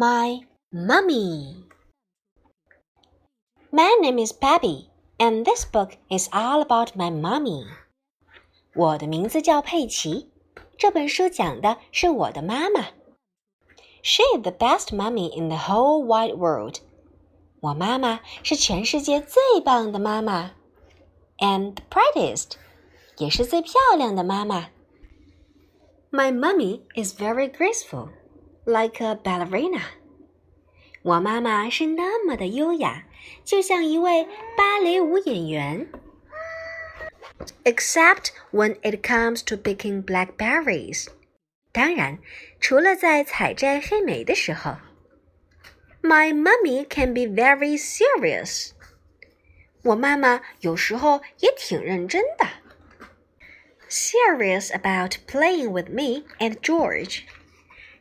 [0.00, 0.40] my
[0.72, 1.66] mummy.
[3.70, 4.84] My name is Peppa,
[5.18, 7.66] and this book is all about my mummy.
[8.74, 10.30] 我的名字叫佩奇，
[10.78, 12.80] 这本书讲的是我的妈妈。
[14.02, 16.76] She is the best mummy in the whole wide world.
[17.60, 20.52] 我妈妈是全世界最棒的妈妈
[21.40, 22.52] ，and the prettiest，
[23.18, 24.70] 也是最漂亮的妈妈。
[26.10, 28.08] My mummy is very graceful
[28.69, 29.81] like a ballerina.
[31.01, 33.05] 我妈妈是那么的优雅，
[33.43, 35.87] 就像一位芭蕾舞演员。
[37.63, 41.07] Except when it comes to picking blackberries.
[41.71, 42.19] 当然，
[42.59, 44.77] 除了在采摘黑莓的时候。
[46.01, 48.71] My mummy can be very serious.
[49.83, 52.47] 我妈妈有时候也挺认真的。
[53.89, 57.23] Serious about playing with me and George.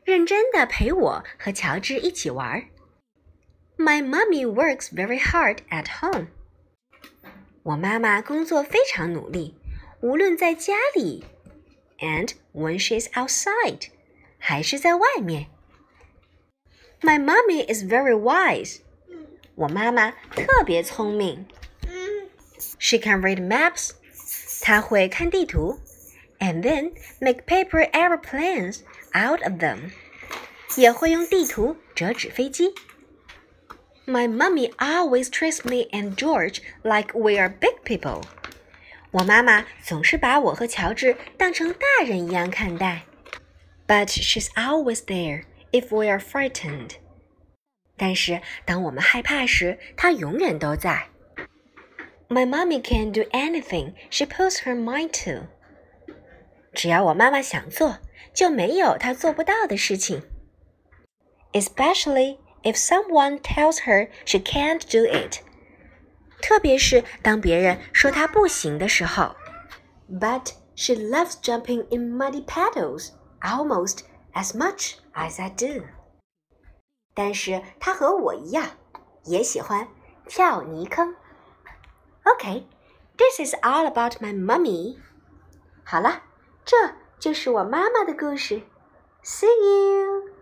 [0.09, 2.63] 认真的陪我和乔治一起玩。
[3.77, 6.29] My mummy works very hard at home.
[7.61, 9.55] 我妈妈工作非常努力，
[10.01, 11.25] 无论在家里
[11.99, 13.89] ，and when she's outside，
[14.39, 15.45] 还是在外面。
[17.01, 18.79] My mommy is very wise.
[19.53, 21.45] 我妈妈特别聪明。
[22.79, 23.91] She can read maps.
[24.61, 25.79] 她会看地图
[26.38, 28.80] ，and then make paper airplanes
[29.14, 29.90] out of them.
[30.76, 32.74] 也会用地图折纸飞机。
[34.06, 38.22] My mummy always treats me and George like we are big people.
[39.12, 43.02] 我妈妈总是把我和乔治当成大人一样看待。
[43.86, 46.96] But she's always there if we are frightened.
[47.96, 51.06] 但是当我们害怕时，她永远都在。
[52.28, 55.46] My mommy can do anything she puts her mind to。
[56.72, 57.98] 只要我妈妈想做，
[58.34, 60.22] 就没有她做不到的事情。
[61.52, 65.40] Especially if someone tells her she can't do it。
[66.42, 69.34] 特别是当别人说她不行的时候。
[70.10, 73.10] But she loves jumping in muddy puddles
[73.40, 74.00] almost
[74.34, 75.84] as much as I do。
[77.14, 78.70] 但是她和我一样，
[79.24, 79.86] 也喜欢
[80.26, 81.14] 跳泥坑。
[82.24, 82.64] Okay,
[83.16, 84.98] this is all about my mummy.
[85.84, 86.22] 好了，
[86.69, 86.77] 这
[87.17, 88.61] 就是我妈妈的故事。
[89.23, 90.38] See you.